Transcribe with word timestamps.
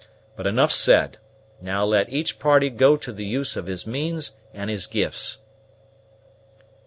But 0.35 0.47
enough 0.47 0.71
said; 0.71 1.19
now 1.61 1.85
let 1.85 2.11
each 2.11 2.39
party 2.39 2.71
go 2.71 2.95
to 2.95 3.13
the 3.13 3.23
use 3.23 3.55
of 3.55 3.67
his 3.67 3.85
means 3.85 4.35
and 4.51 4.67
his 4.71 4.87
gifts." 4.87 5.37